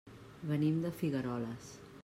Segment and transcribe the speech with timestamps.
[0.51, 1.73] Venim de Figueroles.